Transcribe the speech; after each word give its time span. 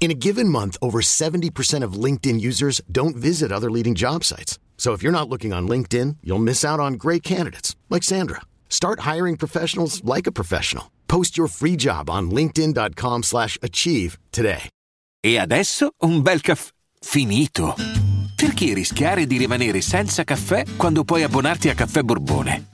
In 0.00 0.10
a 0.10 0.14
given 0.14 0.50
month, 0.50 0.76
over 0.82 1.00
70% 1.00 1.82
of 1.82 1.94
LinkedIn 1.94 2.38
users 2.38 2.82
don't 2.92 3.16
visit 3.16 3.50
other 3.50 3.70
leading 3.70 3.94
job 3.94 4.22
sites. 4.22 4.58
So 4.76 4.92
if 4.92 5.02
you're 5.02 5.18
not 5.18 5.30
looking 5.30 5.54
on 5.54 5.66
LinkedIn, 5.66 6.16
you'll 6.22 6.38
miss 6.42 6.62
out 6.62 6.78
on 6.78 6.98
great 6.98 7.22
candidates 7.22 7.74
like 7.88 8.02
Sandra. 8.02 8.42
Start 8.68 9.00
hiring 9.00 9.38
professionals 9.38 10.04
like 10.04 10.26
a 10.26 10.32
professional. 10.32 10.90
Post 11.08 11.38
your 11.38 11.48
free 11.48 11.76
job 11.76 12.10
on 12.10 12.30
linkedin.com/achieve 12.30 14.18
today. 14.30 14.68
E 15.24 15.38
adesso 15.38 15.92
un 16.02 16.20
bel 16.20 16.42
caffè 16.42 16.72
finito. 17.00 17.74
Perché 18.34 18.74
rischiare 18.74 19.26
di 19.26 19.36
rimanere 19.36 19.80
senza 19.80 20.24
caffè 20.24 20.64
quando 20.76 21.04
puoi 21.04 21.22
abbonarti 21.22 21.68
a 21.68 21.74
Caffè 21.74 22.02
Borbone? 22.02 22.73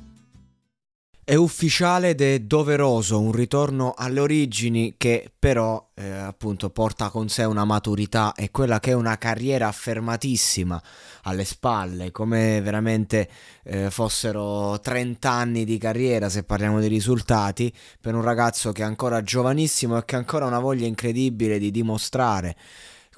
È 1.31 1.35
ufficiale 1.35 2.09
ed 2.09 2.19
è 2.19 2.39
doveroso 2.39 3.17
un 3.21 3.31
ritorno 3.31 3.93
alle 3.95 4.19
origini 4.19 4.95
che 4.97 5.31
però 5.39 5.91
eh, 5.93 6.09
appunto 6.09 6.69
porta 6.71 7.07
con 7.07 7.29
sé 7.29 7.45
una 7.45 7.63
maturità 7.63 8.33
e 8.33 8.51
quella 8.51 8.81
che 8.81 8.91
è 8.91 8.95
una 8.95 9.17
carriera 9.17 9.69
affermatissima 9.69 10.83
alle 11.21 11.45
spalle, 11.45 12.11
come 12.11 12.59
veramente 12.59 13.29
eh, 13.63 13.89
fossero 13.89 14.77
30 14.81 15.31
anni 15.31 15.63
di 15.63 15.77
carriera 15.77 16.27
se 16.27 16.43
parliamo 16.43 16.81
di 16.81 16.87
risultati 16.87 17.73
per 18.01 18.13
un 18.13 18.23
ragazzo 18.23 18.73
che 18.73 18.81
è 18.81 18.85
ancora 18.85 19.23
giovanissimo 19.23 19.97
e 19.97 20.03
che 20.03 20.15
ha 20.15 20.17
ancora 20.17 20.47
una 20.47 20.59
voglia 20.59 20.85
incredibile 20.85 21.59
di 21.59 21.71
dimostrare 21.71 22.57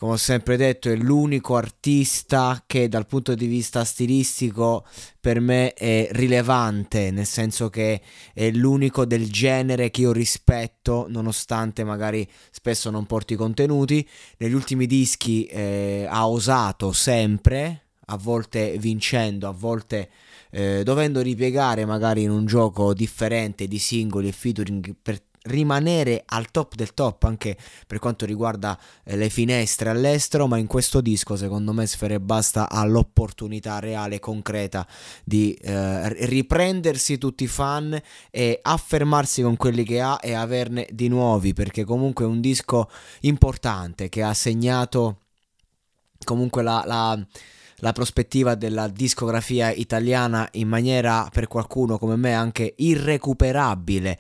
come 0.04 0.16
ho 0.16 0.18
sempre 0.18 0.58
detto, 0.58 0.90
è 0.90 0.98
l'unico 0.98 1.56
artista 1.56 2.62
che 2.68 2.90
dal 2.90 3.06
punto 3.06 3.36
di 3.36 3.46
vista 3.46 3.86
stilistico 3.86 4.86
per 5.18 5.40
me 5.40 5.72
è 5.72 6.10
rilevante, 6.12 7.10
nel 7.10 7.26
senso 7.26 7.70
che 7.70 8.02
è 8.34 8.52
l'unico 8.52 9.06
del 9.06 9.32
genere 9.32 9.92
che 9.92 10.02
io 10.02 10.12
rispetto, 10.12 11.06
nonostante 11.08 11.86
magari 11.86 12.30
spesso 12.52 12.90
non 12.90 13.06
porti 13.06 13.36
contenuti. 13.36 14.06
Negli 14.40 14.52
ultimi 14.52 14.88
dischi 14.88 15.46
eh, 15.46 16.06
ha 16.10 16.28
osato 16.28 16.92
sempre, 16.92 17.84
a 18.08 18.18
volte 18.18 18.78
vincendo, 18.78 19.48
a 19.48 19.54
volte 19.54 20.10
eh, 20.52 20.84
dovendo 20.84 21.22
ripiegare 21.22 21.86
magari 21.86 22.24
in 22.24 22.30
un 22.30 22.46
gioco 22.46 22.94
differente 22.94 23.70
di 23.70 23.80
singoli 23.80 24.28
e 24.28 24.34
featuring 24.34 24.96
per 25.02 25.22
rimanere 25.44 26.24
al 26.26 26.52
top 26.52 26.76
del 26.76 26.94
top 26.94 27.24
anche 27.24 27.58
per 27.88 28.00
quanto 28.00 28.26
riguarda 28.26 28.80
eh, 29.04 29.18
le 29.18 29.30
finestre 29.30 29.90
all'estero, 29.90 30.48
ma 30.48 30.58
in 30.58 30.68
questo 30.68 31.02
disco 31.02 31.36
secondo 31.36 31.74
me 31.74 31.86
Sfere 31.86 32.20
Basta 32.20 32.70
ha 32.70 32.86
l'opportunità 32.86 33.80
reale, 33.80 34.20
concreta 34.20 34.88
di 35.24 35.54
eh, 35.54 36.26
riprendersi 36.26 37.18
tutti 37.18 37.44
i 37.44 37.48
fan 37.48 38.00
e 38.30 38.60
affermarsi 38.62 39.42
con 39.42 39.58
quelli 39.58 39.84
che 39.84 40.00
ha 40.00 40.20
e 40.22 40.34
averne 40.34 40.88
di 40.92 41.08
nuovi, 41.08 41.54
perché 41.54 41.84
comunque 41.84 42.26
è 42.26 42.28
un 42.28 42.42
disco 42.42 42.90
importante 43.22 44.10
che 44.10 44.24
ha 44.24 44.34
segnato 44.34 45.20
comunque 46.24 46.64
la, 46.64 46.84
la 46.86 47.26
la 47.84 47.92
prospettiva 47.92 48.56
della 48.56 48.88
discografia 48.88 49.70
italiana 49.70 50.48
in 50.54 50.70
maniera 50.70 51.28
per 51.30 51.48
qualcuno 51.48 51.98
come 51.98 52.16
me 52.16 52.34
anche 52.34 52.74
irrecuperabile. 52.78 54.18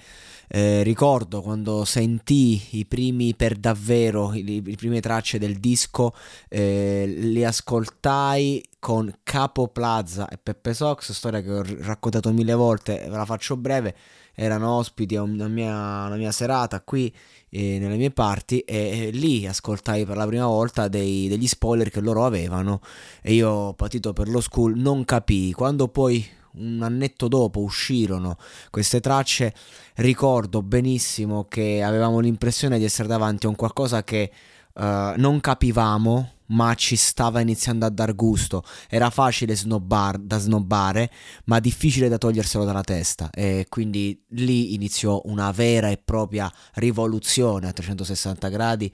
Eh, 0.47 0.83
ricordo 0.83 1.41
quando 1.41 1.85
sentii 1.85 2.61
i 2.71 2.85
primi 2.85 3.35
per 3.35 3.55
davvero, 3.55 4.31
le 4.31 4.61
prime 4.75 4.99
tracce 4.99 5.37
del 5.37 5.57
disco, 5.57 6.13
eh, 6.49 7.05
li 7.07 7.43
ascoltai 7.43 8.63
con 8.79 9.11
Capo 9.23 9.69
Plaza 9.69 10.27
e 10.27 10.37
Peppe 10.37 10.73
Sox, 10.73 11.11
storia 11.11 11.41
che 11.41 11.51
ho 11.51 11.63
raccontato 11.79 12.31
mille 12.31 12.53
volte, 12.53 12.99
ve 13.09 13.15
la 13.15 13.25
faccio 13.25 13.55
breve, 13.55 13.95
erano 14.35 14.77
ospiti 14.77 15.15
a 15.15 15.21
una 15.21 15.47
mia, 15.47 16.05
una 16.05 16.15
mia 16.15 16.31
serata 16.31 16.81
qui 16.81 17.13
eh, 17.49 17.77
nelle 17.79 17.95
mie 17.95 18.11
parti 18.11 18.59
e, 18.59 19.07
e, 19.07 19.09
lì 19.11 19.45
ascoltai 19.47 20.05
per 20.05 20.17
la 20.17 20.25
prima 20.25 20.47
volta 20.47 20.87
dei, 20.87 21.27
degli 21.27 21.47
spoiler 21.47 21.89
che 21.89 22.01
loro 22.01 22.25
avevano 22.25 22.81
e 23.21 23.33
io 23.33 23.73
patito 23.73 24.11
per 24.11 24.27
lo 24.27 24.41
school 24.41 24.77
non 24.77 25.05
capii, 25.05 25.53
quando 25.53 25.87
poi 25.87 26.27
un 26.55 26.81
annetto 26.81 27.27
dopo 27.27 27.61
uscirono 27.61 28.37
queste 28.69 28.99
tracce, 28.99 29.53
ricordo 29.95 30.61
benissimo 30.61 31.45
che 31.47 31.81
avevamo 31.83 32.19
l'impressione 32.19 32.77
di 32.77 32.83
essere 32.83 33.07
davanti 33.07 33.45
a 33.45 33.49
un 33.49 33.55
qualcosa 33.55 34.03
che 34.03 34.31
uh, 34.73 35.13
non 35.15 35.39
capivamo, 35.41 36.31
ma 36.47 36.73
ci 36.75 36.95
stava 36.95 37.39
iniziando 37.39 37.85
a 37.85 37.89
dar 37.89 38.15
gusto. 38.15 38.63
Era 38.89 39.09
facile 39.09 39.55
snobbar, 39.55 40.17
da 40.17 40.37
snobbare, 40.37 41.09
ma 41.45 41.59
difficile 41.59 42.09
da 42.09 42.17
toglierselo 42.17 42.63
dalla 42.65 42.83
testa. 42.83 43.29
E 43.31 43.65
quindi 43.69 44.23
lì 44.29 44.73
iniziò 44.73 45.21
una 45.25 45.51
vera 45.51 45.89
e 45.89 45.97
propria 45.97 46.51
rivoluzione 46.73 47.67
a 47.67 47.73
360 47.73 48.47
gradi. 48.49 48.91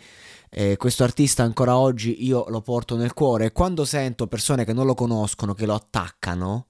E 0.50 0.78
questo 0.78 1.04
artista 1.04 1.44
ancora 1.44 1.78
oggi 1.78 2.24
io 2.26 2.46
lo 2.50 2.62
porto 2.62 2.96
nel 2.96 3.14
cuore 3.14 3.46
e 3.46 3.52
quando 3.52 3.86
sento 3.86 4.28
persone 4.28 4.66
che 4.66 4.74
non 4.74 4.86
lo 4.86 4.96
conoscono, 4.96 5.54
che 5.54 5.66
lo 5.66 5.76
attaccano, 5.76 6.68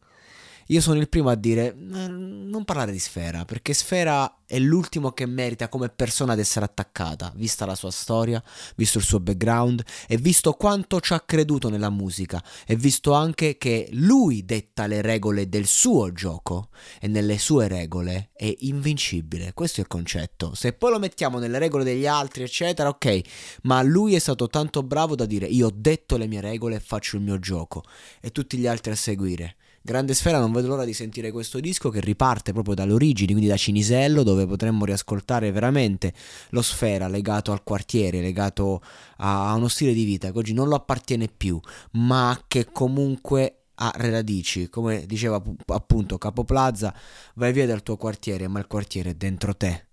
io 0.71 0.81
sono 0.81 0.99
il 0.99 1.09
primo 1.09 1.29
a 1.29 1.35
dire 1.35 1.73
non 1.75 2.63
parlare 2.63 2.91
di 2.91 2.99
Sfera, 2.99 3.43
perché 3.43 3.73
Sfera 3.73 4.41
è 4.45 4.59
l'ultimo 4.59 5.11
che 5.11 5.25
merita 5.25 5.67
come 5.67 5.89
persona 5.89 6.33
ad 6.33 6.39
essere 6.39 6.65
attaccata, 6.65 7.31
vista 7.35 7.65
la 7.65 7.73
sua 7.73 7.89
storia, 7.89 8.43
visto 8.75 8.99
il 8.99 9.03
suo 9.03 9.19
background 9.19 9.83
e 10.07 10.17
visto 10.17 10.53
quanto 10.53 10.99
ci 10.99 11.13
ha 11.13 11.21
creduto 11.21 11.69
nella 11.69 11.89
musica 11.89 12.43
e 12.67 12.75
visto 12.75 13.13
anche 13.13 13.57
che 13.57 13.89
lui 13.93 14.45
detta 14.45 14.85
le 14.85 15.01
regole 15.01 15.49
del 15.49 15.65
suo 15.65 16.11
gioco 16.11 16.69
e 16.99 17.07
nelle 17.07 17.39
sue 17.39 17.67
regole 17.67 18.29
è 18.33 18.53
invincibile. 18.59 19.53
Questo 19.53 19.79
è 19.79 19.83
il 19.83 19.89
concetto. 19.89 20.53
Se 20.53 20.73
poi 20.73 20.91
lo 20.91 20.99
mettiamo 20.99 21.39
nelle 21.39 21.57
regole 21.57 21.83
degli 21.83 22.05
altri, 22.05 22.43
eccetera, 22.43 22.89
ok, 22.89 23.21
ma 23.63 23.81
lui 23.81 24.13
è 24.13 24.19
stato 24.19 24.47
tanto 24.47 24.83
bravo 24.83 25.15
da 25.15 25.25
dire 25.25 25.47
io 25.47 25.67
ho 25.67 25.73
detto 25.73 26.15
le 26.15 26.27
mie 26.27 26.41
regole 26.41 26.75
e 26.75 26.79
faccio 26.79 27.15
il 27.15 27.23
mio 27.23 27.39
gioco 27.39 27.83
e 28.21 28.31
tutti 28.31 28.57
gli 28.57 28.67
altri 28.67 28.91
a 28.91 28.95
seguire. 28.95 29.55
Grande 29.81 30.13
Sfera, 30.13 30.39
non 30.39 30.51
vedo 30.51 30.67
l'ora 30.67 30.83
di 30.83 30.93
sentire 30.93 31.31
questo 31.31 31.59
disco 31.59 31.89
che 31.89 32.01
riparte 32.01 32.51
proprio 32.51 32.75
dalle 32.75 32.93
origini, 32.93 33.31
quindi 33.31 33.47
da 33.47 33.57
Cinisello, 33.57 34.23
dove 34.23 34.45
potremmo 34.45 34.85
riascoltare 34.85 35.51
veramente 35.51 36.13
lo 36.49 36.61
Sfera 36.61 37.07
legato 37.07 37.51
al 37.51 37.63
quartiere, 37.63 38.19
legato 38.19 38.81
a 39.17 39.53
uno 39.53 39.67
stile 39.67 39.93
di 39.93 40.03
vita 40.03 40.31
che 40.31 40.37
oggi 40.37 40.53
non 40.53 40.67
lo 40.67 40.75
appartiene 40.75 41.27
più, 41.27 41.59
ma 41.91 42.39
che 42.47 42.67
comunque 42.71 43.63
ha 43.75 43.93
radici, 43.95 44.69
come 44.69 45.05
diceva 45.05 45.41
appunto 45.67 46.17
Capo 46.17 46.43
Plaza, 46.43 46.93
vai 47.35 47.53
via 47.53 47.65
dal 47.65 47.81
tuo 47.81 47.95
quartiere, 47.95 48.47
ma 48.49 48.59
il 48.59 48.67
quartiere 48.67 49.11
è 49.11 49.15
dentro 49.15 49.55
te. 49.55 49.88